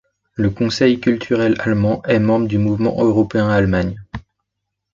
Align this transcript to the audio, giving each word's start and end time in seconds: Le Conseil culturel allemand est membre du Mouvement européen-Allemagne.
Le 0.33 0.49
Conseil 0.49 0.99
culturel 0.99 1.55
allemand 1.61 2.01
est 2.07 2.17
membre 2.17 2.47
du 2.47 2.57
Mouvement 2.57 2.95
européen-Allemagne. 3.05 3.97